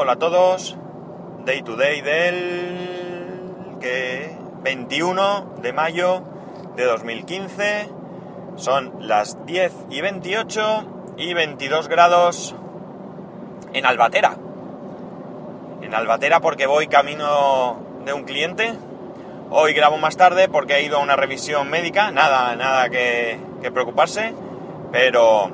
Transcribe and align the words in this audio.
Hola 0.00 0.12
a 0.12 0.16
todos. 0.16 0.76
Day 1.44 1.62
to 1.62 1.74
day 1.74 2.02
del 2.02 3.78
que 3.80 4.30
21 4.62 5.56
de 5.60 5.72
mayo 5.72 6.22
de 6.76 6.84
2015. 6.84 7.88
Son 8.54 8.94
las 9.00 9.44
10 9.44 9.72
y 9.90 10.00
28 10.00 11.14
y 11.16 11.34
22 11.34 11.88
grados 11.88 12.54
en 13.72 13.86
Albatera. 13.86 14.36
En 15.82 15.92
Albatera 15.92 16.38
porque 16.38 16.68
voy 16.68 16.86
camino 16.86 17.78
de 18.04 18.12
un 18.12 18.22
cliente. 18.22 18.74
Hoy 19.50 19.72
grabo 19.72 19.96
más 19.98 20.16
tarde 20.16 20.48
porque 20.48 20.76
he 20.76 20.84
ido 20.84 20.98
a 20.98 21.02
una 21.02 21.16
revisión 21.16 21.68
médica. 21.70 22.12
Nada, 22.12 22.54
nada 22.54 22.88
que, 22.88 23.40
que 23.60 23.72
preocuparse. 23.72 24.32
Pero 24.92 25.50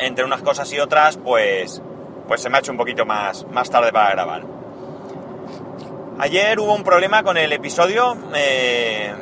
entre 0.00 0.24
unas 0.24 0.42
cosas 0.42 0.72
y 0.72 0.80
otras, 0.80 1.18
pues, 1.18 1.80
pues 2.30 2.42
se 2.42 2.48
me 2.48 2.58
ha 2.58 2.60
hecho 2.60 2.70
un 2.70 2.78
poquito 2.78 3.04
más, 3.04 3.44
más 3.50 3.68
tarde 3.70 3.92
para 3.92 4.10
grabar. 4.10 4.42
Ayer 6.20 6.60
hubo 6.60 6.76
un 6.76 6.84
problema 6.84 7.24
con 7.24 7.36
el 7.36 7.52
episodio 7.52 8.16
eh, 8.36 9.12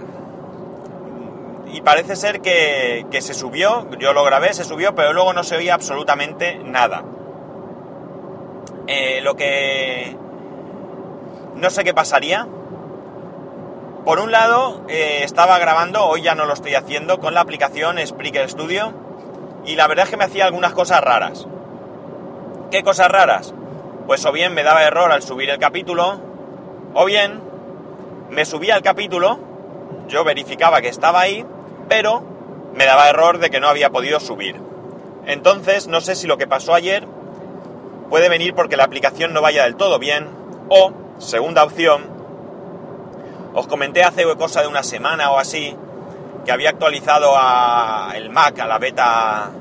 y 1.73 1.81
parece 1.81 2.17
ser 2.17 2.43
que, 2.43 3.07
que, 3.11 3.23
se 3.23 3.33
subió, 3.33 3.89
yo 3.99 4.13
lo 4.13 4.23
grabé, 4.25 4.53
se 4.53 4.63
subió, 4.63 4.95
pero 4.95 5.15
luego 5.15 5.33
no 5.33 5.43
se 5.43 5.57
oía 5.57 5.73
absolutamente 5.73 6.59
nada. 6.59 7.03
Eh, 8.87 9.23
lo 9.23 9.37
que... 9.37 10.15
No 11.55 11.71
sé 11.71 11.85
qué 11.85 11.95
pasaría. 11.95 12.47
Por 14.05 14.21
un 14.21 14.33
lado, 14.33 14.85
eh, 14.89 15.21
estaba 15.23 15.59
grabando, 15.59 16.05
hoy 16.05 16.21
ya 16.21 16.35
no 16.35 16.45
lo 16.45 16.53
estoy 16.53 16.75
haciendo, 16.75 17.21
con 17.21 17.33
la 17.33 17.41
aplicación 17.41 17.97
Spreaker 18.07 18.51
Studio 18.51 18.93
y 19.65 19.77
la 19.77 19.87
verdad 19.87 20.05
es 20.05 20.11
que 20.11 20.19
me 20.19 20.25
hacía 20.25 20.45
algunas 20.45 20.75
cosas 20.75 21.01
raras. 21.01 21.47
¿Qué 22.71 22.83
cosas 22.83 23.09
raras? 23.09 23.55
Pues 24.07 24.27
o 24.27 24.33
bien 24.33 24.53
me 24.53 24.63
daba 24.63 24.85
error 24.85 25.11
al 25.11 25.23
subir 25.23 25.49
el 25.49 25.59
capítulo, 25.59 26.21
o 26.93 27.05
bien 27.07 27.41
me 28.29 28.45
subía 28.45 28.77
el 28.77 28.83
capítulo, 28.83 29.39
yo 30.07 30.23
verificaba 30.23 30.83
que 30.83 30.89
estaba 30.89 31.21
ahí, 31.21 31.47
pero 31.89 32.23
me 32.75 32.85
daba 32.85 33.09
error 33.09 33.39
de 33.39 33.49
que 33.49 33.59
no 33.59 33.69
había 33.69 33.89
podido 33.89 34.21
subir. 34.21 34.61
Entonces, 35.25 35.89
no 35.89 36.03
sé 36.03 36.15
si 36.15 36.27
lo 36.27 36.37
que 36.37 36.47
pasó 36.47 36.75
ayer 36.75 37.07
puede 38.11 38.29
venir 38.29 38.55
porque 38.55 38.77
la 38.77 38.85
aplicación 38.85 39.33
no 39.33 39.41
vaya 39.41 39.65
del 39.65 39.77
todo 39.77 39.99
bien, 39.99 40.29
o, 40.69 40.93
segunda 41.17 41.65
opción, 41.65 42.07
os 43.55 43.67
comenté 43.67 44.05
hace 44.05 44.25
cosa 44.37 44.61
de 44.61 44.69
una 44.69 44.83
semana 44.83 45.31
o 45.31 45.39
así, 45.39 45.75
que 46.45 46.53
había 46.53 46.69
actualizado 46.69 47.33
a 47.35 48.13
el 48.15 48.29
Mac 48.29 48.59
a 48.59 48.67
la 48.67 48.79
beta 48.79 49.53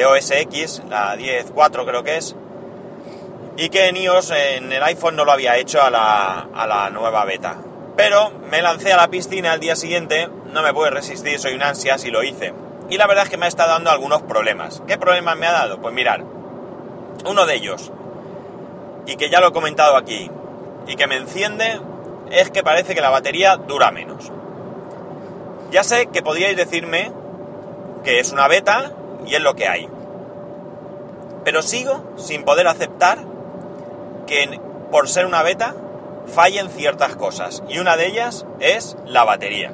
de 0.00 0.06
OS 0.06 0.30
X, 0.30 0.82
la 0.88 1.14
10.4 1.14 1.84
creo 1.84 2.02
que 2.02 2.16
es, 2.16 2.34
y 3.58 3.68
que 3.68 3.88
en 3.88 3.98
iOS, 3.98 4.30
en 4.30 4.72
el 4.72 4.82
iPhone 4.82 5.14
no 5.14 5.26
lo 5.26 5.32
había 5.32 5.58
hecho 5.58 5.82
a 5.82 5.90
la, 5.90 6.48
a 6.54 6.66
la 6.66 6.88
nueva 6.88 7.26
beta. 7.26 7.58
Pero 7.98 8.30
me 8.50 8.62
lancé 8.62 8.94
a 8.94 8.96
la 8.96 9.08
piscina 9.08 9.52
al 9.52 9.60
día 9.60 9.76
siguiente, 9.76 10.30
no 10.54 10.62
me 10.62 10.72
pude 10.72 10.88
resistir, 10.88 11.38
soy 11.38 11.52
un 11.52 11.62
ansias 11.62 12.06
y 12.06 12.10
lo 12.10 12.22
hice. 12.22 12.54
Y 12.88 12.96
la 12.96 13.06
verdad 13.06 13.24
es 13.24 13.30
que 13.30 13.36
me 13.36 13.44
ha 13.44 13.48
estado 13.48 13.72
dando 13.72 13.90
algunos 13.90 14.22
problemas. 14.22 14.82
¿Qué 14.86 14.96
problemas 14.96 15.36
me 15.36 15.46
ha 15.46 15.52
dado? 15.52 15.82
Pues 15.82 15.92
mirar, 15.92 16.24
uno 17.26 17.44
de 17.44 17.56
ellos, 17.56 17.92
y 19.04 19.16
que 19.16 19.28
ya 19.28 19.40
lo 19.40 19.48
he 19.48 19.52
comentado 19.52 19.98
aquí, 19.98 20.30
y 20.86 20.96
que 20.96 21.06
me 21.08 21.16
enciende, 21.16 21.78
es 22.30 22.50
que 22.50 22.62
parece 22.62 22.94
que 22.94 23.02
la 23.02 23.10
batería 23.10 23.56
dura 23.56 23.90
menos. 23.90 24.32
Ya 25.70 25.84
sé 25.84 26.06
que 26.06 26.22
podríais 26.22 26.56
decirme 26.56 27.12
que 28.02 28.18
es 28.18 28.32
una 28.32 28.48
beta 28.48 28.94
y 29.26 29.34
es 29.34 29.40
lo 29.40 29.54
que 29.54 29.68
hay. 29.68 29.88
Pero 31.44 31.62
sigo 31.62 32.12
sin 32.16 32.44
poder 32.44 32.66
aceptar 32.66 33.18
que 34.26 34.60
por 34.90 35.08
ser 35.08 35.26
una 35.26 35.42
beta 35.42 35.74
fallen 36.26 36.68
ciertas 36.70 37.16
cosas. 37.16 37.62
Y 37.68 37.78
una 37.78 37.96
de 37.96 38.06
ellas 38.06 38.46
es 38.60 38.96
la 39.06 39.24
batería. 39.24 39.72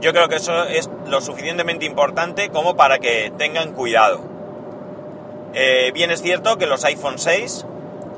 Yo 0.00 0.12
creo 0.12 0.28
que 0.28 0.36
eso 0.36 0.64
es 0.64 0.88
lo 1.06 1.20
suficientemente 1.20 1.84
importante 1.84 2.48
como 2.48 2.74
para 2.74 2.98
que 2.98 3.32
tengan 3.36 3.72
cuidado. 3.72 4.20
Eh, 5.52 5.90
bien 5.92 6.10
es 6.10 6.22
cierto 6.22 6.56
que 6.56 6.66
los 6.66 6.84
iPhone 6.84 7.18
6, 7.18 7.66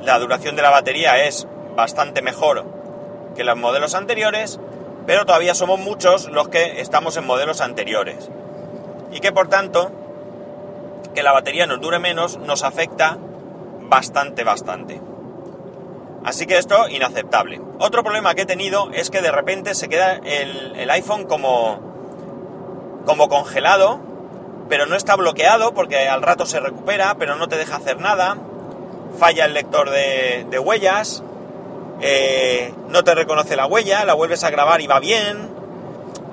la 0.03 0.19
duración 0.19 0.55
de 0.55 0.63
la 0.63 0.71
batería 0.71 1.25
es 1.25 1.49
bastante 1.75 2.23
mejor 2.23 2.65
que 3.35 3.45
los 3.45 3.57
modelos 3.57 3.95
anteriores, 3.95 4.61
pero 5.07 5.25
todavía 5.25 5.55
somos 5.55 5.81
muchos 5.81 6.29
los 6.29 6.49
que 6.49 6.81
estamos 6.81 7.17
en 7.17 7.27
modelos 7.27 7.61
anteriores. 7.61 8.31
Y 9.13 9.21
que 9.21 9.33
por 9.33 9.49
tanto, 9.49 9.91
que 11.15 11.23
la 11.23 11.33
batería 11.33 11.67
nos 11.67 11.81
dure 11.81 11.99
menos 11.99 12.39
nos 12.39 12.63
afecta 12.63 13.19
bastante, 13.81 14.45
bastante. 14.45 15.01
Así 16.25 16.47
que 16.47 16.57
esto, 16.57 16.89
inaceptable. 16.89 17.61
Otro 17.79 18.03
problema 18.03 18.35
que 18.35 18.43
he 18.43 18.47
tenido 18.47 18.91
es 18.93 19.11
que 19.11 19.23
de 19.23 19.33
repente 19.33 19.75
se 19.75 19.89
queda 19.89 20.21
el, 20.25 20.89
iPhone 20.91 21.25
como, 21.25 21.81
como 23.05 23.29
congelado, 23.29 24.01
pero 24.69 24.87
no 24.87 24.95
está 24.95 25.17
bloqueado 25.17 25.75
porque 25.75 26.09
al 26.09 26.23
rato 26.23 26.47
se 26.47 26.61
recupera, 26.61 27.17
pero 27.19 27.35
no 27.37 27.49
te 27.49 27.57
deja 27.57 27.77
hacer 27.77 28.01
nada. 28.01 28.37
Falla 29.19 29.45
el 29.45 29.53
lector 29.53 29.91
de, 29.91 30.47
de 30.49 30.59
huellas, 30.59 31.23
eh, 32.01 32.73
no 32.89 33.05
te 33.05 33.15
reconoce 33.15 33.57
la 33.57 33.67
huella, 33.67 34.05
la 34.05 34.15
vuelves 34.15 34.45
a 34.45 34.51
grabar 34.51 34.81
y 34.81 34.87
va 34.87 35.01
bien. 35.01 35.51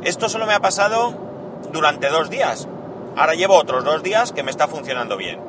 Esto 0.04 0.30
solo 0.30 0.46
me 0.46 0.54
ha 0.54 0.60
pasado 0.60 1.29
durante 1.72 2.10
dos 2.10 2.30
días. 2.30 2.68
Ahora 3.16 3.34
llevo 3.34 3.56
otros 3.56 3.84
dos 3.84 4.04
días 4.04 4.32
que 4.32 4.44
me 4.44 4.52
está 4.52 4.68
funcionando 4.68 5.18
bien. 5.18 5.40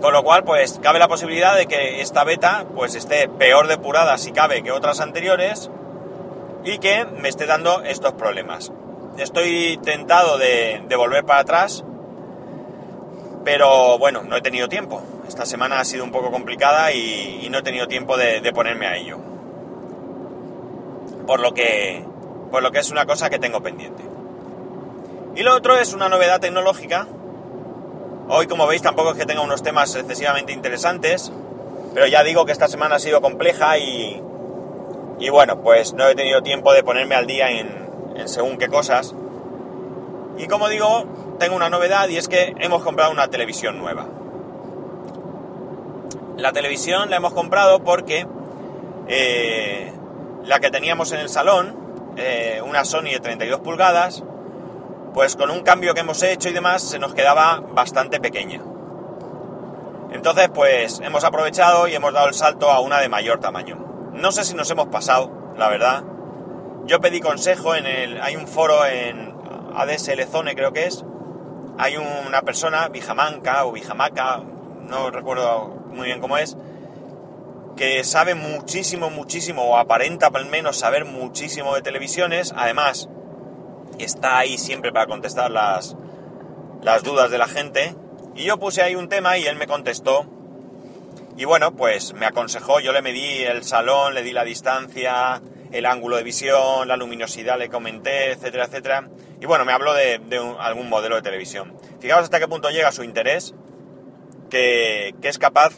Con 0.00 0.12
lo 0.12 0.22
cual, 0.22 0.44
pues 0.44 0.78
cabe 0.82 0.98
la 0.98 1.08
posibilidad 1.08 1.56
de 1.56 1.66
que 1.66 2.00
esta 2.02 2.22
beta 2.24 2.66
pues 2.74 2.94
esté 2.94 3.28
peor 3.28 3.66
depurada 3.66 4.18
si 4.18 4.30
cabe 4.32 4.62
que 4.62 4.70
otras 4.70 5.00
anteriores 5.00 5.70
y 6.64 6.78
que 6.78 7.04
me 7.06 7.28
esté 7.28 7.46
dando 7.46 7.82
estos 7.82 8.12
problemas. 8.12 8.72
Estoy 9.18 9.78
tentado 9.82 10.36
de, 10.36 10.84
volver 10.96 11.24
para 11.24 11.40
atrás, 11.40 11.84
pero 13.44 13.98
bueno, 13.98 14.22
no 14.22 14.36
he 14.36 14.42
tenido 14.42 14.68
tiempo. 14.68 15.02
Esta 15.26 15.46
semana 15.46 15.80
ha 15.80 15.84
sido 15.84 16.04
un 16.04 16.10
poco 16.10 16.30
complicada 16.30 16.92
y, 16.92 17.48
no 17.50 17.58
he 17.58 17.62
tenido 17.62 17.88
tiempo 17.88 18.16
de, 18.16 18.52
ponerme 18.52 18.86
a 18.86 18.96
ello. 18.96 19.18
Por 21.26 21.40
lo 21.40 21.54
que. 21.54 22.04
Por 22.50 22.62
lo 22.62 22.70
que 22.70 22.78
es 22.78 22.90
una 22.90 23.06
cosa 23.06 23.30
que 23.30 23.38
tengo 23.38 23.62
pendiente. 23.62 24.02
Y 25.34 25.42
lo 25.42 25.54
otro 25.54 25.76
es 25.76 25.92
una 25.92 26.08
novedad 26.08 26.40
tecnológica. 26.40 27.06
Hoy, 28.28 28.46
como 28.46 28.66
veis, 28.66 28.82
tampoco 28.82 29.10
es 29.12 29.18
que 29.18 29.26
tenga 29.26 29.42
unos 29.42 29.62
temas 29.62 29.94
excesivamente 29.94 30.52
interesantes. 30.52 31.32
Pero 31.94 32.06
ya 32.06 32.22
digo 32.22 32.46
que 32.46 32.52
esta 32.52 32.68
semana 32.68 32.96
ha 32.96 32.98
sido 32.98 33.20
compleja 33.20 33.78
y. 33.78 34.22
Y 35.18 35.30
bueno, 35.30 35.62
pues 35.62 35.94
no 35.94 36.06
he 36.08 36.14
tenido 36.14 36.42
tiempo 36.42 36.72
de 36.72 36.82
ponerme 36.82 37.14
al 37.14 37.26
día 37.26 37.50
en, 37.50 37.88
en 38.16 38.28
según 38.28 38.58
qué 38.58 38.68
cosas. 38.68 39.14
Y 40.38 40.46
como 40.46 40.68
digo, 40.68 41.04
tengo 41.38 41.56
una 41.56 41.70
novedad 41.70 42.08
y 42.08 42.16
es 42.16 42.28
que 42.28 42.54
hemos 42.58 42.82
comprado 42.82 43.10
una 43.10 43.28
televisión 43.28 43.78
nueva. 43.78 44.06
La 46.36 46.52
televisión 46.52 47.08
la 47.08 47.16
hemos 47.16 47.32
comprado 47.32 47.82
porque 47.82 48.26
eh, 49.08 49.92
la 50.44 50.60
que 50.60 50.70
teníamos 50.70 51.12
en 51.12 51.20
el 51.20 51.28
salón, 51.28 51.74
eh, 52.16 52.60
una 52.64 52.84
Sony 52.84 53.10
de 53.12 53.20
32 53.20 53.60
pulgadas, 53.60 54.22
pues 55.14 55.36
con 55.36 55.50
un 55.50 55.62
cambio 55.62 55.94
que 55.94 56.00
hemos 56.00 56.22
hecho 56.22 56.48
y 56.48 56.52
demás 56.52 56.82
se 56.82 56.98
nos 56.98 57.14
quedaba 57.14 57.60
bastante 57.60 58.20
pequeña. 58.20 58.62
Entonces 60.12 60.48
pues 60.52 61.00
hemos 61.00 61.24
aprovechado 61.24 61.88
y 61.88 61.94
hemos 61.94 62.12
dado 62.12 62.28
el 62.28 62.34
salto 62.34 62.70
a 62.70 62.80
una 62.80 63.00
de 63.00 63.08
mayor 63.08 63.40
tamaño. 63.40 64.10
No 64.12 64.32
sé 64.32 64.44
si 64.44 64.54
nos 64.54 64.70
hemos 64.70 64.88
pasado, 64.88 65.54
la 65.56 65.68
verdad. 65.68 66.04
Yo 66.84 67.00
pedí 67.00 67.20
consejo 67.20 67.74
en 67.74 67.86
el... 67.86 68.20
Hay 68.22 68.36
un 68.36 68.46
foro 68.46 68.86
en 68.86 69.34
ADSL 69.74 70.22
Zone 70.30 70.54
creo 70.54 70.72
que 70.72 70.86
es. 70.86 71.04
Hay 71.78 71.96
una 71.96 72.40
persona, 72.42 72.88
Bijamanca 72.88 73.66
o 73.66 73.72
Bijamaca, 73.72 74.40
no 74.88 75.10
recuerdo 75.10 75.66
muy 75.90 76.06
bien 76.06 76.20
cómo 76.20 76.38
es, 76.38 76.56
que 77.76 78.02
sabe 78.04 78.34
muchísimo, 78.34 79.10
muchísimo, 79.10 79.62
o 79.64 79.76
aparenta 79.76 80.28
al 80.32 80.46
menos 80.46 80.78
saber 80.78 81.04
muchísimo 81.04 81.74
de 81.74 81.82
televisiones, 81.82 82.54
además 82.56 83.08
está 83.98 84.38
ahí 84.38 84.56
siempre 84.56 84.92
para 84.92 85.06
contestar 85.06 85.50
las, 85.50 85.96
las 86.82 87.02
dudas 87.02 87.30
de 87.30 87.38
la 87.38 87.46
gente, 87.46 87.94
y 88.34 88.44
yo 88.44 88.58
puse 88.58 88.82
ahí 88.82 88.94
un 88.94 89.08
tema 89.08 89.36
y 89.36 89.46
él 89.46 89.56
me 89.56 89.66
contestó, 89.66 90.26
y 91.36 91.44
bueno, 91.44 91.76
pues 91.76 92.14
me 92.14 92.24
aconsejó, 92.24 92.80
yo 92.80 92.92
le 92.92 93.02
medí 93.02 93.44
el 93.44 93.62
salón, 93.62 94.14
le 94.14 94.22
di 94.22 94.32
la 94.32 94.44
distancia, 94.44 95.42
el 95.70 95.84
ángulo 95.84 96.16
de 96.16 96.22
visión, 96.22 96.88
la 96.88 96.96
luminosidad, 96.96 97.58
le 97.58 97.68
comenté, 97.68 98.32
etcétera, 98.32 98.64
etcétera, 98.64 99.08
y 99.38 99.44
bueno, 99.44 99.66
me 99.66 99.72
habló 99.72 99.92
de, 99.92 100.18
algún 100.60 100.88
modelo 100.88 101.16
de 101.16 101.22
televisión. 101.22 101.76
Fijaos 102.00 102.22
hasta 102.22 102.40
qué 102.40 102.48
punto 102.48 102.70
llega 102.70 102.90
su 102.90 103.04
interés, 103.04 103.54
que, 104.48 105.14
que 105.20 105.28
es 105.28 105.38
capaz 105.38 105.74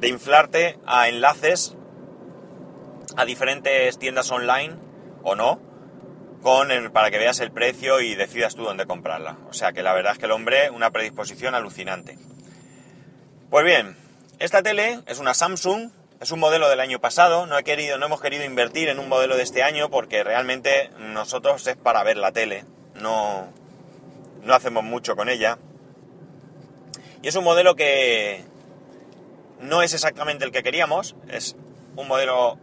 de 0.00 0.08
inflarte 0.08 0.78
a 0.86 1.08
enlaces 1.08 1.76
a 3.16 3.24
diferentes 3.24 3.98
tiendas 3.98 4.30
online 4.30 4.76
o 5.22 5.34
no 5.34 5.60
con 6.42 6.68
para 6.92 7.10
que 7.10 7.18
veas 7.18 7.40
el 7.40 7.52
precio 7.52 8.00
y 8.00 8.14
decidas 8.14 8.54
tú 8.54 8.64
dónde 8.64 8.86
comprarla. 8.86 9.36
O 9.50 9.52
sea 9.52 9.72
que 9.72 9.82
la 9.82 9.92
verdad 9.92 10.12
es 10.12 10.18
que 10.18 10.24
el 10.24 10.32
hombre, 10.32 10.70
una 10.70 10.90
predisposición 10.90 11.54
alucinante. 11.54 12.18
Pues 13.50 13.64
bien, 13.64 13.96
esta 14.38 14.62
tele 14.62 15.00
es 15.06 15.18
una 15.18 15.34
Samsung, 15.34 15.90
es 16.20 16.30
un 16.30 16.40
modelo 16.40 16.70
del 16.70 16.80
año 16.80 16.98
pasado, 16.98 17.46
no 17.46 17.58
he 17.58 17.64
querido, 17.64 17.98
no 17.98 18.06
hemos 18.06 18.22
querido 18.22 18.44
invertir 18.44 18.88
en 18.88 18.98
un 18.98 19.08
modelo 19.08 19.36
de 19.36 19.42
este 19.42 19.62
año 19.62 19.90
porque 19.90 20.24
realmente 20.24 20.90
nosotros 20.98 21.66
es 21.66 21.76
para 21.76 22.02
ver 22.04 22.16
la 22.16 22.32
tele, 22.32 22.64
no, 22.94 23.48
no 24.42 24.54
hacemos 24.54 24.82
mucho 24.82 25.14
con 25.14 25.28
ella. 25.28 25.58
Y 27.22 27.28
es 27.28 27.36
un 27.36 27.44
modelo 27.44 27.76
que 27.76 28.44
no 29.60 29.82
es 29.82 29.94
exactamente 29.94 30.44
el 30.44 30.52
que 30.52 30.62
queríamos, 30.62 31.16
es 31.28 31.56
un 31.96 32.08
modelo 32.08 32.58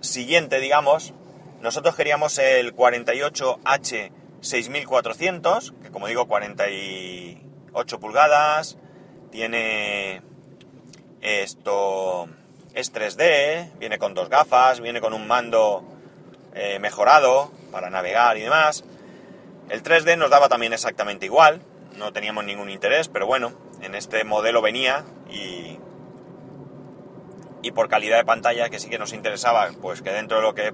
siguiente, 0.00 0.58
digamos. 0.60 1.12
Nosotros 1.60 1.94
queríamos 1.94 2.38
el 2.38 2.74
48H 2.74 4.10
6400, 4.40 5.74
que 5.82 5.90
como 5.90 6.06
digo, 6.06 6.26
48 6.26 8.00
pulgadas, 8.00 8.78
tiene 9.30 10.22
esto, 11.20 12.28
es 12.74 12.92
3D, 12.92 13.78
viene 13.78 13.98
con 13.98 14.14
dos 14.14 14.30
gafas, 14.30 14.80
viene 14.80 15.00
con 15.00 15.12
un 15.12 15.26
mando 15.26 15.84
eh, 16.54 16.78
mejorado 16.78 17.52
para 17.70 17.90
navegar 17.90 18.38
y 18.38 18.42
demás. 18.42 18.84
El 19.68 19.82
3D 19.82 20.16
nos 20.16 20.30
daba 20.30 20.48
también 20.48 20.72
exactamente 20.72 21.26
igual, 21.26 21.60
no 21.96 22.12
teníamos 22.12 22.44
ningún 22.44 22.70
interés, 22.70 23.08
pero 23.08 23.26
bueno, 23.26 23.52
en 23.82 23.94
este 23.94 24.24
modelo 24.24 24.62
venía 24.62 25.04
y, 25.30 25.78
y 27.62 27.72
por 27.72 27.88
calidad 27.88 28.18
de 28.18 28.24
pantalla 28.24 28.70
que 28.70 28.78
sí 28.78 28.88
que 28.88 28.98
nos 28.98 29.12
interesaba, 29.12 29.68
pues 29.80 30.02
que 30.02 30.10
dentro 30.10 30.38
de 30.38 30.42
lo 30.42 30.54
que 30.54 30.72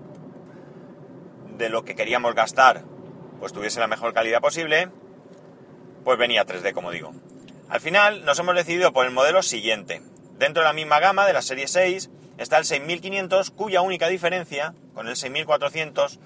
de 1.56 1.68
lo 1.70 1.84
que 1.84 1.94
queríamos 1.94 2.34
gastar, 2.34 2.84
pues 3.40 3.52
tuviese 3.52 3.80
la 3.80 3.86
mejor 3.86 4.12
calidad 4.12 4.40
posible, 4.40 4.90
pues 6.04 6.18
venía 6.18 6.44
3D, 6.44 6.72
como 6.72 6.90
digo. 6.90 7.14
Al 7.68 7.80
final 7.80 8.24
nos 8.24 8.38
hemos 8.38 8.54
decidido 8.54 8.92
por 8.92 9.06
el 9.06 9.12
modelo 9.12 9.42
siguiente. 9.42 10.02
Dentro 10.38 10.62
de 10.62 10.68
la 10.68 10.74
misma 10.74 11.00
gama 11.00 11.26
de 11.26 11.32
la 11.32 11.42
serie 11.42 11.66
6 11.66 12.10
está 12.38 12.58
el 12.58 12.64
6500, 12.64 13.50
cuya 13.50 13.80
única 13.80 14.08
diferencia 14.08 14.74
con 14.94 15.08
el 15.08 15.16
6400 15.16 16.20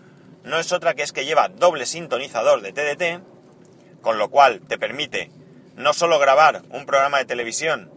no 0.44 0.58
es 0.58 0.72
otra 0.72 0.94
que 0.94 1.02
es 1.02 1.12
que 1.12 1.24
lleva 1.24 1.48
doble 1.48 1.86
sintonizador 1.86 2.60
de 2.60 2.72
TDT, 2.72 4.02
con 4.02 4.18
lo 4.18 4.30
cual 4.30 4.60
te 4.60 4.78
permite 4.78 5.30
no 5.76 5.92
solo 5.92 6.18
grabar 6.18 6.62
un 6.70 6.86
programa 6.86 7.18
de 7.18 7.24
televisión, 7.24 7.90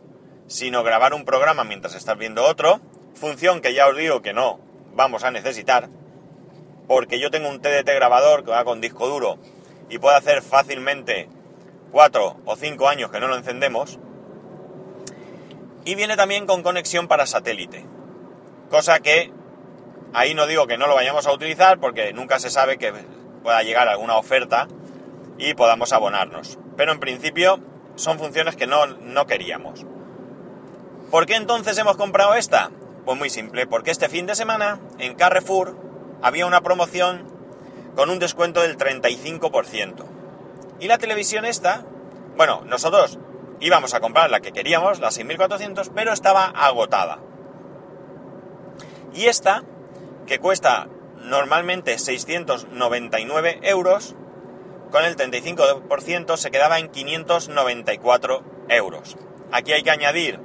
sino 0.48 0.84
grabar 0.84 1.14
un 1.14 1.26
programa 1.26 1.64
mientras 1.64 1.96
estás 1.96 2.18
viendo 2.18 2.44
otro, 2.44 2.80
función 3.16 3.62
que 3.62 3.74
ya 3.74 3.88
os 3.88 3.98
digo 3.98 4.22
que 4.22 4.34
no 4.34 4.60
vamos 4.94 5.24
a 5.24 5.32
necesitar, 5.32 5.90
porque 6.88 7.20
yo 7.20 7.32
tengo 7.32 7.50
un 7.50 7.62
TDT 7.62 7.88
grabador 7.96 8.44
que 8.44 8.52
va 8.52 8.66
con 8.66 8.82
disco 8.82 9.08
duro 9.08 9.38
y 9.90 9.98
puede 10.00 10.18
hacer 10.18 10.42
fácilmente 10.42 11.30
4 11.92 12.38
o 12.46 12.56
5 12.56 12.88
años 12.88 13.12
que 13.12 13.20
no 13.20 13.28
lo 13.28 13.36
encendemos, 13.36 14.00
y 15.86 15.96
viene 15.96 16.16
también 16.16 16.46
con 16.46 16.64
conexión 16.64 17.08
para 17.08 17.26
satélite, 17.26 17.86
cosa 18.70 19.00
que 19.00 19.32
ahí 20.14 20.34
no 20.34 20.48
digo 20.48 20.68
que 20.68 20.78
no 20.78 20.88
lo 20.88 20.96
vayamos 20.96 21.28
a 21.28 21.34
utilizar 21.34 21.80
porque 21.80 22.14
nunca 22.14 22.40
se 22.40 22.50
sabe 22.50 22.78
que 22.78 22.94
pueda 23.44 23.62
llegar 23.64 23.88
alguna 23.88 24.18
oferta 24.18 24.68
y 25.38 25.54
podamos 25.56 25.92
abonarnos. 25.92 26.60
Pero 26.78 26.92
en 26.92 27.00
principio 27.00 27.60
son 27.96 28.20
funciones 28.20 28.56
que 28.56 28.68
no, 28.68 28.86
no 28.86 29.28
queríamos. 29.28 29.86
¿Por 31.14 31.28
qué 31.28 31.36
entonces 31.36 31.78
hemos 31.78 31.96
comprado 31.96 32.34
esta? 32.34 32.72
Pues 33.06 33.20
muy 33.20 33.30
simple, 33.30 33.68
porque 33.68 33.92
este 33.92 34.10
fin 34.10 34.26
de 34.26 34.34
semana 34.34 34.80
en 34.98 35.14
Carrefour 35.14 35.78
había 36.24 36.48
una 36.48 36.62
promoción 36.62 37.28
con 37.96 38.10
un 38.10 38.18
descuento 38.18 38.62
del 38.62 38.80
35%. 38.80 40.06
Y 40.80 40.88
la 40.88 40.98
televisión 40.98 41.46
esta, 41.46 41.86
bueno, 42.36 42.64
nosotros 42.66 43.20
íbamos 43.60 43.94
a 43.94 44.00
comprar 44.00 44.32
la 44.32 44.40
que 44.40 44.54
queríamos, 44.54 45.00
la 45.02 45.12
6400, 45.12 45.92
pero 45.94 46.14
estaba 46.14 46.46
agotada. 46.46 47.20
Y 49.14 49.26
esta, 49.26 49.64
que 50.26 50.40
cuesta 50.40 50.88
normalmente 51.22 52.00
699 52.00 53.60
euros, 53.62 54.16
con 54.90 55.06
el 55.06 55.16
35% 55.16 56.38
se 56.38 56.50
quedaba 56.50 56.80
en 56.80 56.90
594 56.90 58.44
euros. 58.70 59.16
Aquí 59.52 59.74
hay 59.74 59.84
que 59.84 59.92
añadir 59.92 60.40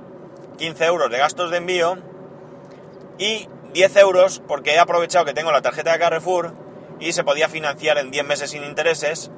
15 0.58 0.84
euros 0.84 1.10
de 1.10 1.18
gastos 1.18 1.50
de 1.50 1.56
envío 1.56 1.96
y 3.16 3.48
10 3.72 3.96
euros 3.96 4.42
porque 4.46 4.74
he 4.74 4.78
aprovechado 4.78 5.24
que 5.24 5.32
tengo 5.32 5.52
la 5.52 5.62
tarjeta 5.62 5.92
de 5.92 5.98
Carrefour 5.98 6.52
y 7.00 7.12
se 7.12 7.24
podía 7.24 7.48
financiar 7.48 7.96
en 7.98 8.10
10 8.10 8.26
meses 8.26 8.50
sin 8.50 8.64
intereses. 8.64 9.30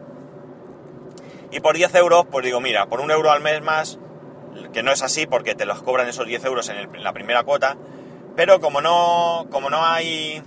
Y 1.53 1.61
por 1.61 1.77
10 1.77 1.95
euros, 1.97 2.27
pues 2.31 2.45
digo, 2.45 2.61
mira, 2.61 2.87
por 2.87 3.01
un 3.01 3.11
euro 3.11 3.31
al 3.31 3.41
mes 3.41 3.63
más, 3.63 3.99
que 4.73 4.83
no 4.83 4.93
es 4.93 5.03
así 5.03 5.27
porque 5.27 5.55
te 5.55 5.67
los 5.67 5.83
cobran 5.83 6.09
esos 6.09 6.27
10 6.27 6.45
euros 6.45 6.69
en, 6.69 7.03
la 7.03 7.13
primera 7.13 7.43
cuota, 7.43 7.77
pero 8.37 8.61
como 8.61 8.81
no, 8.81 9.47
como 9.51 9.71
no 9.71 9.85
hay... 9.85 10.43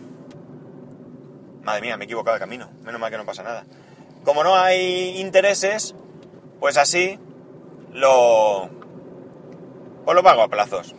Madre 1.61 1.81
mía, 1.81 1.97
me 1.97 2.03
he 2.03 2.05
equivocado 2.05 2.35
de 2.35 2.39
camino, 2.39 2.69
menos 2.81 2.99
mal 2.99 3.11
que 3.11 3.17
no 3.17 3.25
pasa 3.25 3.43
nada. 3.43 3.65
Como 4.23 4.43
no 4.43 4.55
hay 4.55 5.19
intereses, 5.19 5.95
pues 6.59 6.77
así 6.77 7.19
lo... 7.91 8.82
Pues 10.05 10.15
lo 10.15 10.23
pago 10.23 10.41
a 10.41 10.47
plazos. 10.47 10.95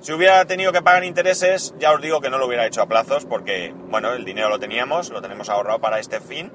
Si 0.00 0.12
hubiera 0.12 0.44
tenido 0.44 0.70
que 0.70 0.82
pagar 0.82 1.02
intereses, 1.02 1.74
ya 1.78 1.92
os 1.92 2.00
digo 2.00 2.20
que 2.20 2.30
no 2.30 2.38
lo 2.38 2.46
hubiera 2.46 2.66
hecho 2.66 2.82
a 2.82 2.86
plazos 2.86 3.24
porque, 3.24 3.74
bueno, 3.88 4.12
el 4.12 4.24
dinero 4.24 4.50
lo 4.50 4.60
teníamos, 4.60 5.08
lo 5.10 5.22
tenemos 5.22 5.48
ahorrado 5.48 5.80
para 5.80 5.98
este 5.98 6.20
fin. 6.20 6.52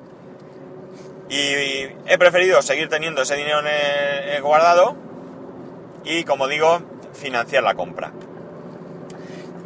Y 1.29 1.87
he 2.05 2.17
preferido 2.17 2.61
seguir 2.61 2.89
teniendo 2.89 3.23
ese 3.23 3.35
dinero 3.35 3.59
guardado 4.41 4.95
y, 6.03 6.23
como 6.23 6.47
digo, 6.47 6.79
financiar 7.13 7.63
la 7.63 7.75
compra. 7.75 8.13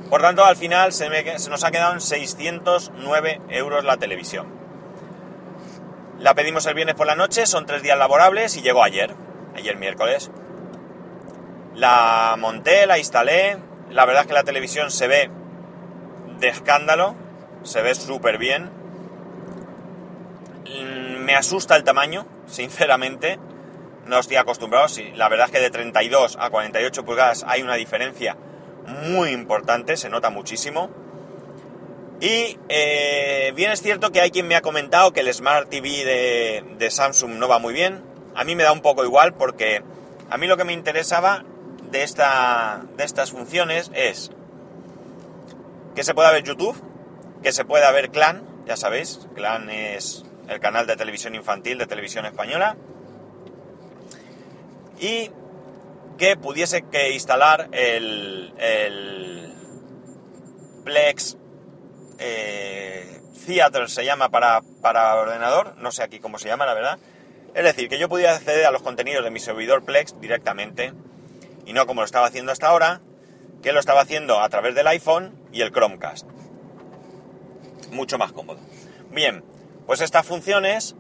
Por 0.10 0.22
tanto, 0.22 0.46
al 0.46 0.56
final 0.56 0.94
se 0.94 1.10
nos 1.50 1.64
ha 1.64 1.72
quedado 1.72 1.94
en 1.94 2.02
609 2.02 3.42
euros 3.50 3.84
la 3.84 3.98
televisión. 3.98 4.48
La 6.20 6.36
pedimos 6.36 6.66
el 6.68 6.74
viernes 6.74 6.96
por 6.96 7.08
la 7.08 7.16
noche, 7.16 7.46
son 7.46 7.66
tres 7.66 7.84
días 7.84 7.98
laborables 7.98 8.56
y 8.56 8.62
llegó 8.62 8.84
ayer, 8.84 9.14
ayer 9.56 9.76
miércoles. 9.78 10.32
La 11.76 12.36
monté, 12.38 12.86
la 12.86 12.98
instalé. 12.98 13.58
La 13.90 14.06
verdad 14.06 14.24
es 14.24 14.28
que 14.28 14.34
la 14.34 14.44
televisión 14.44 14.92
se 14.92 15.08
ve 15.08 15.30
de 16.40 16.48
escándalo, 16.48 17.16
se 17.64 17.82
ve 17.82 17.96
súper 17.96 18.38
bien. 18.38 18.70
Mm, 20.66 21.24
Me 21.24 21.36
asusta 21.36 21.76
el 21.76 21.84
tamaño, 21.84 22.26
sinceramente. 22.48 23.40
No 24.06 24.20
estoy 24.20 24.38
acostumbrado. 24.38 24.88
La 25.16 25.30
verdad 25.30 25.48
es 25.48 25.52
que 25.52 25.60
de 25.60 25.70
32 25.70 26.38
a 26.40 26.50
48 26.50 27.06
pulgadas 27.06 27.46
hay 27.48 27.62
una 27.62 27.76
diferencia 27.76 28.36
muy 28.86 29.30
importante, 29.30 29.96
se 29.96 30.10
nota 30.10 30.30
muchísimo. 30.30 30.90
Y 32.20 32.58
eh, 32.70 33.52
bien 33.56 33.72
es 33.72 33.82
cierto 33.82 34.12
que 34.12 34.22
hay 34.22 34.32
quien 34.32 34.48
me 34.48 34.56
ha 34.56 34.62
comentado 34.62 35.12
que 35.14 35.22
el 35.22 35.34
Smart 35.34 35.70
TV 35.70 36.64
de 36.78 36.92
Samsung 36.92 37.32
no 37.36 37.48
va 37.48 37.60
muy 37.60 37.74
bien. 37.74 38.04
A 38.36 38.44
mí 38.44 38.56
me 38.56 38.64
da 38.64 38.72
un 38.72 38.82
poco 38.82 39.04
igual 39.04 39.34
porque 39.34 39.84
a 40.30 40.38
mí 40.38 40.48
lo 40.48 40.58
que 40.58 40.64
me 40.64 40.74
interesaba 40.74 41.44
de, 41.94 42.04
esta, 42.04 42.82
de 42.98 43.04
estas 43.04 43.32
funciones 43.32 43.92
es 43.94 44.32
que 45.96 46.04
se 46.04 46.16
pueda 46.16 46.32
ver 46.32 46.44
YouTube, 46.44 46.76
que 47.44 47.54
se 47.54 47.66
pueda 47.66 47.92
ver 47.92 48.10
Clan, 48.10 48.44
ya 48.66 48.76
sabéis, 48.76 49.28
Clan 49.36 49.70
es 49.70 50.26
el 50.50 50.60
canal 50.60 50.88
de 50.88 50.96
televisión 50.96 51.36
infantil 51.36 51.78
de 51.78 51.86
televisión 51.86 52.26
española, 52.26 52.76
y 55.00 55.30
que 56.18 56.36
pudiese 56.36 56.82
que 56.82 57.12
instalar 57.12 57.70
el, 57.72 59.54
Plex 60.84 61.38
eh, 62.18 63.22
Theater 63.46 63.88
se 63.88 64.04
llama 64.04 64.30
para, 64.30 64.62
para 64.82 65.16
ordenador, 65.16 65.76
no 65.78 65.92
sé 65.92 66.02
aquí 66.02 66.20
cómo 66.20 66.40
se 66.40 66.50
llama 66.50 66.66
la 66.66 66.74
verdad. 66.74 67.00
Es 67.54 67.64
decir, 67.64 67.88
que 67.88 68.00
yo 68.00 68.10
pudiera 68.10 68.36
acceder 68.36 68.66
a 68.66 68.72
los 68.72 68.82
contenidos 68.82 69.24
de 69.24 69.30
mi 69.30 69.40
servidor 69.40 69.86
Plex 69.86 70.20
directamente 70.20 70.92
y 71.66 71.74
no 71.74 71.86
como 71.86 72.02
lo 72.02 72.06
estaba 72.06 72.28
haciendo 72.28 72.52
hasta 72.52 72.68
ahora, 72.68 73.02
que 73.62 73.72
lo 73.72 73.80
estaba 73.80 74.02
haciendo 74.02 74.42
a 74.42 74.50
través 74.50 74.76
del 74.76 74.88
iPhone 74.88 75.38
y 75.52 75.62
el 75.62 75.72
Chromecast. 75.72 76.28
Mucho 77.92 78.18
más 78.18 78.32
cómodo. 78.32 78.60
Bien, 79.12 79.44
pues 79.86 80.02
estas 80.02 80.26
funciones, 80.26 80.96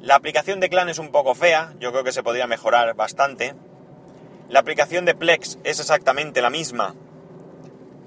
la 0.00 0.16
aplicación 0.16 0.60
de 0.60 0.68
Clan 0.68 0.88
es 0.88 0.98
un 0.98 1.12
poco 1.12 1.34
fea, 1.34 1.74
yo 1.78 1.92
creo 1.92 2.04
que 2.04 2.12
se 2.12 2.22
podría 2.22 2.46
mejorar 2.46 2.94
bastante. 2.94 3.54
La 4.48 4.60
aplicación 4.60 5.04
de 5.04 5.14
Plex 5.14 5.58
es 5.64 5.80
exactamente 5.80 6.42
la 6.42 6.50
misma 6.50 6.94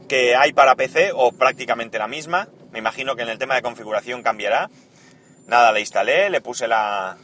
que 0.08 0.36
hay 0.36 0.54
para 0.54 0.75
PC 0.75 1.12
o 1.13 1.32
prácticamente 1.32 2.00
la 2.00 2.08
misma. 2.08 2.48
Me 2.72 2.80
imagino 2.80 3.16
que 3.16 3.24
en 3.24 3.30
el 3.30 3.38
tema 3.38 3.56
de 3.56 3.62
configuración 3.62 4.24
cambiará. 4.24 4.70
Nada, 5.48 5.72
la 5.72 5.80
instalé, 5.80 6.30
le 6.30 6.42
puse 6.42 6.68
la... 6.68 7.18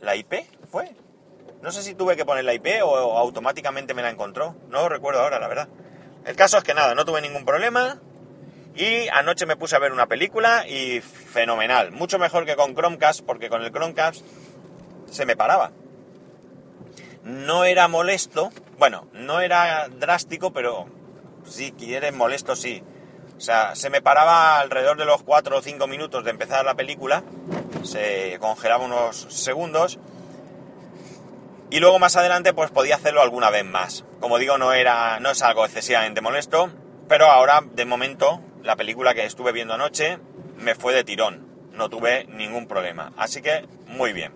¿La 0.00 0.16
IP? 0.16 0.34
¿Fue? 0.70 0.94
No 1.62 1.72
sé 1.72 1.82
si 1.82 1.94
tuve 1.94 2.16
que 2.16 2.24
poner 2.24 2.44
la 2.44 2.54
IP 2.54 2.66
o 2.84 3.18
automáticamente 3.18 3.94
me 3.94 4.02
la 4.02 4.10
encontró. 4.10 4.54
No 4.68 4.82
lo 4.82 4.88
recuerdo 4.88 5.20
ahora, 5.20 5.40
la 5.40 5.48
verdad. 5.48 5.68
El 6.24 6.36
caso 6.36 6.58
es 6.58 6.64
que 6.64 6.74
nada, 6.74 6.94
no 6.94 7.04
tuve 7.04 7.22
ningún 7.22 7.44
problema 7.44 7.98
Y 8.74 9.08
anoche 9.08 9.46
me 9.46 9.56
puse 9.56 9.76
a 9.76 9.78
ver 9.78 9.92
una 9.92 10.06
película 10.06 10.68
y 10.68 11.00
fenomenal. 11.00 11.90
Mucho 11.90 12.18
mejor 12.18 12.44
que 12.44 12.54
con 12.54 12.74
Chromecast, 12.74 13.22
porque 13.22 13.48
con 13.48 13.62
el 13.62 13.72
Chromecast 13.72 14.24
se 15.10 15.26
me 15.26 15.36
paraba. 15.36 15.72
No 17.24 17.64
era 17.64 17.88
molesto, 17.88 18.50
bueno, 18.78 19.08
no 19.12 19.40
era 19.40 19.88
drástico, 19.88 20.52
pero 20.52 20.86
si 21.44 21.72
quieres 21.72 22.14
molesto, 22.14 22.54
sí. 22.54 22.82
O 23.36 23.40
sea, 23.40 23.74
se 23.74 23.90
me 23.90 24.00
paraba 24.00 24.60
alrededor 24.60 24.96
de 24.96 25.04
los 25.04 25.22
4 25.22 25.58
o 25.58 25.62
5 25.62 25.86
minutos 25.86 26.24
de 26.24 26.30
empezar 26.30 26.64
la 26.64 26.74
película, 26.74 27.22
se 27.82 28.36
congelaba 28.40 28.84
unos 28.84 29.26
segundos 29.30 29.98
y 31.70 31.80
luego 31.80 31.98
más 31.98 32.16
adelante 32.16 32.54
pues 32.54 32.70
podía 32.70 32.96
hacerlo 32.96 33.22
alguna 33.22 33.50
vez 33.50 33.64
más. 33.64 34.04
Como 34.20 34.38
digo, 34.38 34.58
no 34.58 34.72
era 34.72 35.20
no 35.20 35.30
es 35.30 35.42
algo 35.42 35.64
excesivamente 35.64 36.20
molesto, 36.20 36.70
pero 37.08 37.26
ahora 37.26 37.62
de 37.72 37.84
momento 37.84 38.40
la 38.62 38.76
película 38.76 39.14
que 39.14 39.24
estuve 39.24 39.52
viendo 39.52 39.74
anoche 39.74 40.18
me 40.56 40.74
fue 40.74 40.94
de 40.94 41.04
tirón, 41.04 41.46
no 41.72 41.88
tuve 41.88 42.24
ningún 42.26 42.66
problema. 42.66 43.12
Así 43.16 43.42
que 43.42 43.66
muy 43.86 44.12
bien. 44.12 44.32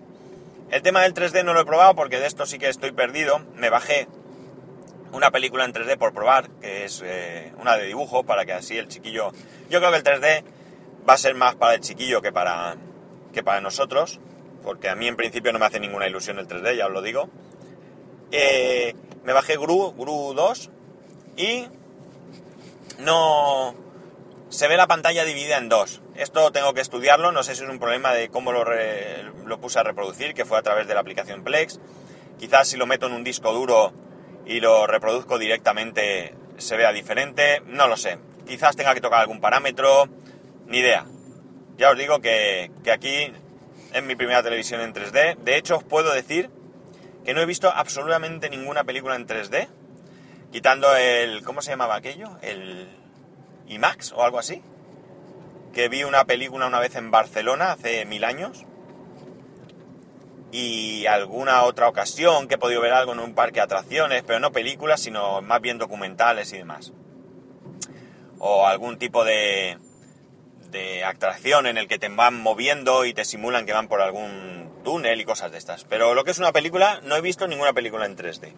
El 0.71 0.81
tema 0.81 1.03
del 1.03 1.13
3D 1.13 1.45
no 1.45 1.53
lo 1.53 1.61
he 1.61 1.67
probado 1.67 1.95
porque 1.95 2.19
de 2.19 2.27
esto 2.27 2.47
sí 2.47 2.59
que 2.59 2.69
estoy 2.69 2.93
perdido. 2.93 3.41
Me 3.57 3.69
bajé 3.69 4.09
una 5.13 5.31
película 5.31 5.65
en 5.65 5.75
3D 5.75 5.99
por 5.99 6.15
probar, 6.15 6.49
que 6.63 6.85
es 6.85 7.03
eh, 7.05 7.53
una 7.61 7.77
de 7.77 7.87
dibujo, 7.87 8.25
para 8.25 8.47
que 8.47 8.55
así 8.55 8.79
el 8.79 8.89
chiquillo... 8.89 9.33
Yo 9.69 9.81
creo 9.81 9.91
que 9.91 9.99
el 9.99 10.05
3D 10.05 10.45
va 11.07 11.15
a 11.15 11.19
ser 11.19 11.35
más 11.35 11.55
para 11.57 11.75
el 11.75 11.81
chiquillo 11.81 12.23
que 12.23 12.33
para, 12.33 12.77
que 13.35 13.43
para 13.43 13.61
nosotros, 13.61 14.19
porque 14.63 14.89
a 14.89 14.95
mí 14.95 15.09
en 15.09 15.17
principio 15.17 15.53
no 15.53 15.59
me 15.59 15.67
hace 15.67 15.81
ninguna 15.81 16.07
ilusión 16.07 16.39
el 16.39 16.49
3D, 16.49 16.77
ya 16.77 16.87
os 16.87 16.93
lo 16.93 17.03
digo. 17.03 17.29
Eh, 18.31 18.95
me 19.25 19.33
bajé 19.33 19.57
Gru, 19.57 19.93
Gru 19.93 20.33
2 20.35 20.71
y 21.37 21.67
no... 22.99 23.75
Se 24.49 24.69
ve 24.69 24.77
la 24.77 24.87
pantalla 24.87 25.25
dividida 25.25 25.57
en 25.57 25.71
dos. 25.71 26.03
Esto 26.15 26.53
tengo 26.53 26.75
que 26.75 26.83
estudiarlo, 26.83 27.33
no 27.33 27.43
sé 27.43 27.55
si 27.55 27.65
es 27.65 27.71
un 27.71 27.79
problema 27.79 28.13
de 28.13 28.29
cómo 28.29 28.53
lo, 28.53 28.65
lo 29.47 29.61
puse 29.61 29.79
a 29.79 29.83
reproducir, 29.83 30.35
que 30.35 30.45
fue 30.45 30.59
a 30.59 30.63
través 30.63 30.87
de 30.87 30.93
la 30.93 31.01
aplicación 31.01 31.43
Plex. 31.43 31.81
Quizás 32.39 32.69
si 32.69 32.77
lo 32.77 32.87
meto 32.87 33.07
en 33.07 33.13
un 33.13 33.25
disco 33.25 33.55
duro 33.55 33.95
y 34.45 34.61
lo 34.61 34.87
reproduzco 34.87 35.39
directamente 35.39 36.35
se 36.59 36.77
vea 36.77 36.93
diferente, 36.93 37.63
no 37.67 37.89
lo 37.89 37.97
sé. 37.97 38.19
Quizás 38.47 38.77
tenga 38.77 38.93
que 38.93 39.01
tocar 39.01 39.21
algún 39.21 39.41
parámetro, 39.41 40.09
ni 40.67 40.79
idea. 40.79 41.07
Ya 41.79 41.91
os 41.91 41.99
digo 41.99 42.21
que, 42.21 42.71
que 42.85 42.93
aquí 42.93 43.33
es 43.93 44.03
mi 44.03 44.17
primera 44.17 44.43
televisión 44.43 44.81
en 44.81 44.95
3D. 44.95 45.37
De 45.39 45.57
hecho, 45.57 45.77
os 45.77 45.85
puedo 45.85 46.13
decir 46.13 46.51
que 47.25 47.35
no 47.35 47.41
he 47.41 47.47
visto 47.47 47.71
absolutamente 47.71 48.51
ninguna 48.51 48.85
película 48.85 49.17
en 49.17 49.27
3D, 49.27 49.69
quitando 50.51 50.95
el... 50.97 51.43
¿Cómo 51.45 51.63
se 51.63 51.71
llamaba 51.71 51.97
aquello? 51.97 52.39
El 52.43 52.89
IMAX 53.69 54.13
o 54.13 54.23
algo 54.23 54.39
así. 54.39 54.63
Que 55.73 55.89
vi 55.89 56.05
una 56.05 56.25
película 56.25 56.67
una 56.67 56.81
vez 56.81 56.97
en 56.97 57.11
Barcelona 57.11 57.73
hace 57.73 58.05
mil 58.05 58.25
años 58.25 58.67
y 60.53 61.07
alguna 61.07 61.63
otra 61.63 61.89
ocasión 61.89 62.47
que 62.47 62.57
he 62.57 62.59
podido 62.59 62.83
ver 62.83 62.93
algo 62.93 63.15
en 63.15 63.21
un 63.21 63.35
parque 63.35 63.55
de 63.55 63.63
atracciones, 63.63 64.23
pero 64.23 64.39
no 64.39 64.53
películas, 64.53 65.01
sino 65.01 65.41
más 65.41 65.63
bien 65.63 65.79
documentales 65.79 66.53
y 66.53 66.59
demás. 66.59 66.93
O 68.39 68.67
algún 68.67 68.99
tipo 68.99 69.25
de, 69.25 69.79
de 70.73 71.05
atracción 71.05 71.67
en 71.67 71.79
el 71.79 71.87
que 71.87 71.99
te 71.99 72.09
van 72.09 72.41
moviendo 72.41 73.05
y 73.05 73.15
te 73.15 73.25
simulan 73.25 73.67
que 73.67 73.73
van 73.73 73.87
por 73.87 74.01
algún 74.01 74.81
túnel 74.83 75.21
y 75.21 75.25
cosas 75.25 75.53
de 75.53 75.59
estas. 75.59 75.85
Pero 75.85 76.15
lo 76.15 76.25
que 76.25 76.33
es 76.33 76.39
una 76.39 76.53
película, 76.53 77.01
no 77.05 77.15
he 77.15 77.21
visto 77.21 77.47
ninguna 77.47 77.73
película 77.73 78.07
en 78.07 78.17
3D. 78.17 78.53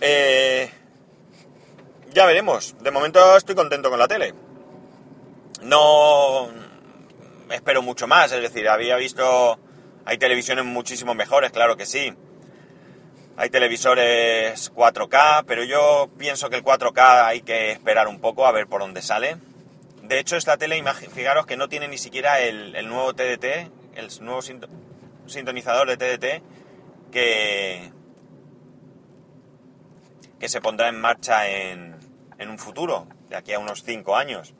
Eh, 0.00 0.70
ya 2.12 2.26
veremos. 2.26 2.74
De 2.80 2.90
momento 2.90 3.36
estoy 3.36 3.54
contento 3.54 3.90
con 3.90 3.98
la 3.98 4.08
tele. 4.08 4.34
No, 5.62 6.48
espero 7.50 7.82
mucho 7.82 8.06
más, 8.06 8.32
es 8.32 8.42
decir, 8.42 8.68
había 8.68 8.96
visto, 8.96 9.58
hay 10.04 10.18
televisiones 10.18 10.64
muchísimo 10.64 11.14
mejores, 11.14 11.52
claro 11.52 11.76
que 11.76 11.86
sí. 11.86 12.12
Hay 13.36 13.50
televisores 13.50 14.72
4K, 14.72 15.44
pero 15.46 15.64
yo 15.64 16.08
pienso 16.18 16.50
que 16.50 16.56
el 16.56 16.64
4K 16.64 17.26
hay 17.26 17.40
que 17.40 17.72
esperar 17.72 18.08
un 18.08 18.20
poco 18.20 18.46
a 18.46 18.52
ver 18.52 18.66
por 18.66 18.80
dónde 18.80 19.02
sale. 19.02 19.36
De 20.04 20.18
hecho, 20.18 20.36
esta 20.36 20.56
tele, 20.56 20.82
fijaros 21.10 21.46
que 21.46 21.56
no 21.56 21.68
tiene 21.68 21.88
ni 21.88 21.98
siquiera 21.98 22.40
el, 22.40 22.88
nuevo 22.88 23.14
TDT, 23.14 23.44
el 23.96 24.08
nuevo 24.20 24.42
sintonizador 25.26 25.88
de 25.88 25.96
TDT 25.96 26.42
que, 27.10 27.90
que 30.38 30.48
se 30.48 30.60
pondrá 30.60 30.88
en 30.88 31.00
marcha 31.00 31.48
en, 31.48 31.96
en 32.38 32.50
un 32.50 32.58
futuro, 32.58 33.06
de 33.28 33.36
aquí 33.36 33.52
a 33.52 33.58
unos 33.58 33.82
5 33.82 34.16
años. 34.16 34.54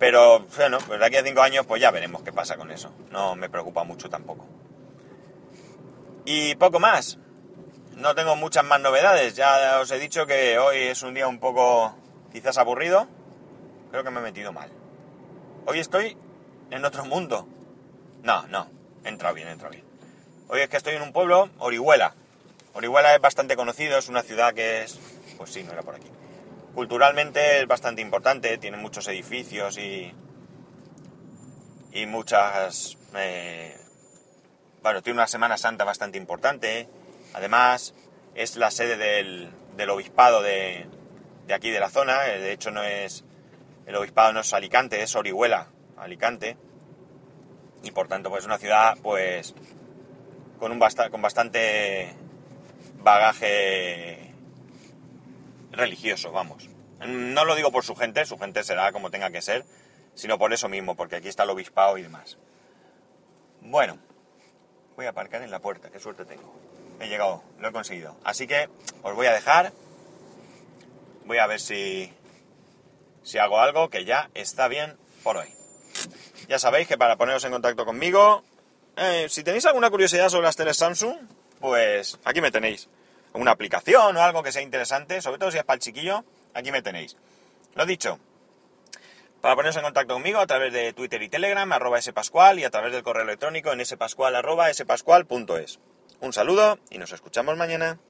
Pero 0.00 0.46
bueno, 0.56 0.78
pues 0.86 0.98
de 0.98 1.04
aquí 1.04 1.16
a 1.16 1.22
cinco 1.22 1.42
años 1.42 1.66
pues 1.66 1.82
ya 1.82 1.90
veremos 1.90 2.22
qué 2.22 2.32
pasa 2.32 2.56
con 2.56 2.70
eso. 2.70 2.90
No 3.10 3.36
me 3.36 3.50
preocupa 3.50 3.84
mucho 3.84 4.08
tampoco. 4.08 4.46
Y 6.24 6.54
poco 6.54 6.80
más. 6.80 7.18
No 7.96 8.14
tengo 8.14 8.34
muchas 8.34 8.64
más 8.64 8.80
novedades. 8.80 9.36
Ya 9.36 9.78
os 9.78 9.90
he 9.90 9.98
dicho 9.98 10.26
que 10.26 10.58
hoy 10.58 10.78
es 10.78 11.02
un 11.02 11.12
día 11.12 11.28
un 11.28 11.38
poco 11.38 11.94
quizás 12.32 12.56
aburrido. 12.56 13.08
Creo 13.90 14.04
que 14.04 14.10
me 14.10 14.20
he 14.20 14.22
metido 14.22 14.52
mal. 14.52 14.70
Hoy 15.66 15.80
estoy 15.80 16.16
en 16.70 16.84
otro 16.84 17.04
mundo. 17.04 17.46
No, 18.22 18.46
no. 18.48 18.68
Entra 19.04 19.32
bien, 19.32 19.48
entra 19.48 19.68
bien. 19.68 19.84
Hoy 20.48 20.60
es 20.60 20.68
que 20.68 20.76
estoy 20.76 20.94
en 20.94 21.02
un 21.02 21.12
pueblo, 21.12 21.50
Orihuela. 21.58 22.14
Orihuela 22.74 23.14
es 23.14 23.20
bastante 23.20 23.56
conocido, 23.56 23.98
es 23.98 24.08
una 24.08 24.22
ciudad 24.22 24.54
que 24.54 24.82
es... 24.82 24.98
Pues 25.36 25.50
sí, 25.50 25.62
no 25.62 25.72
era 25.72 25.82
por 25.82 25.94
aquí. 25.94 26.08
Culturalmente 26.74 27.60
es 27.60 27.66
bastante 27.66 28.00
importante, 28.02 28.58
tiene 28.58 28.76
muchos 28.76 29.08
edificios 29.08 29.78
y, 29.78 30.14
y 31.92 32.06
muchas... 32.06 32.96
Eh, 33.16 33.76
bueno, 34.82 35.02
tiene 35.02 35.18
una 35.18 35.26
Semana 35.26 35.56
Santa 35.56 35.84
bastante 35.84 36.16
importante. 36.16 36.88
Además, 37.34 37.94
es 38.34 38.56
la 38.56 38.70
sede 38.70 38.96
del, 38.96 39.50
del 39.76 39.90
obispado 39.90 40.42
de, 40.42 40.86
de, 41.46 41.54
aquí 41.54 41.70
de 41.70 41.80
la 41.80 41.90
zona. 41.90 42.28
Eh, 42.28 42.38
de 42.38 42.52
hecho, 42.52 42.70
no 42.70 42.82
es 42.82 43.24
el 43.86 43.96
obispado 43.96 44.32
no 44.32 44.40
es 44.40 44.52
Alicante, 44.52 45.02
es 45.02 45.14
Orihuela, 45.14 45.68
Alicante. 45.96 46.56
Y 47.82 47.90
por 47.92 48.08
tanto, 48.08 48.28
pues 48.28 48.40
es 48.40 48.46
una 48.46 48.58
ciudad, 48.58 48.96
pues, 49.02 49.54
con, 50.58 50.72
un 50.72 50.80
con 51.10 51.22
bastante 51.22 52.14
bagaje 52.98 54.34
religioso, 55.72 56.32
vamos. 56.32 56.68
No 57.06 57.44
lo 57.44 57.54
digo 57.54 57.72
por 57.72 57.84
su 57.84 57.96
gente, 57.96 58.24
su 58.26 58.38
gente 58.38 58.62
será 58.62 58.92
como 58.92 59.10
tenga 59.10 59.30
que 59.30 59.40
ser, 59.40 59.64
sino 60.14 60.38
por 60.38 60.52
eso 60.52 60.68
mismo, 60.68 60.96
porque 60.96 61.16
aquí 61.16 61.28
está 61.28 61.44
el 61.44 61.50
obispado 61.50 61.96
y 61.96 62.02
demás. 62.02 62.36
Bueno, 63.62 63.98
voy 64.96 65.06
a 65.06 65.10
aparcar 65.10 65.42
en 65.42 65.50
la 65.50 65.60
puerta, 65.60 65.90
qué 65.90 65.98
suerte 65.98 66.24
tengo. 66.24 66.54
He 67.00 67.08
llegado, 67.08 67.42
lo 67.58 67.68
he 67.68 67.72
conseguido. 67.72 68.16
Así 68.24 68.46
que 68.46 68.68
os 69.02 69.14
voy 69.14 69.26
a 69.26 69.32
dejar. 69.32 69.72
Voy 71.24 71.38
a 71.38 71.46
ver 71.46 71.60
si, 71.60 72.12
si 73.30 73.38
hago 73.38 73.60
algo 73.60 73.88
que 73.90 74.04
ya 74.04 74.28
está 74.34 74.66
bien 74.68 74.96
por 75.22 75.36
hoy. 75.36 75.48
Ya 76.48 76.58
sabéis 76.58 76.88
que 76.88 76.98
para 76.98 77.16
poneros 77.16 77.44
en 77.44 77.52
contacto 77.52 77.86
conmigo, 77.86 78.42
eh, 78.96 79.26
si 79.28 79.44
tenéis 79.44 79.66
alguna 79.66 79.88
curiosidad 79.88 80.28
sobre 80.28 80.46
las 80.46 80.56
teles 80.56 80.76
Samsung, 80.76 81.16
pues 81.60 82.18
aquí 82.24 82.40
me 82.40 82.50
tenéis 82.50 82.88
una 83.32 83.52
aplicación 83.52 84.16
o 84.16 84.22
algo 84.22 84.42
que 84.42 84.50
sea 84.50 84.62
interesante, 84.62 85.22
sobre 85.22 85.38
todo 85.38 85.52
si 85.52 85.58
es 85.58 85.64
para 85.64 85.76
el 85.76 85.80
chiquillo, 85.80 86.24
aquí 86.54 86.72
me 86.72 86.82
tenéis. 86.82 87.16
Lo 87.76 87.86
dicho, 87.86 88.18
para 89.40 89.54
poneros 89.54 89.76
en 89.76 89.84
contacto 89.84 90.14
conmigo 90.14 90.40
a 90.40 90.46
través 90.46 90.72
de 90.72 90.92
Twitter 90.92 91.22
y 91.22 91.28
Telegram, 91.28 91.72
arroba 91.72 92.02
spascual, 92.02 92.58
y 92.58 92.64
a 92.64 92.70
través 92.70 92.92
del 92.92 93.04
correo 93.04 93.22
electrónico 93.22 93.72
en 93.72 93.86
spascual, 93.86 94.34
arroba 94.34 94.74
spascual.es. 94.74 95.78
Un 96.20 96.32
saludo 96.32 96.80
y 96.90 96.98
nos 96.98 97.12
escuchamos 97.12 97.56
mañana. 97.56 97.96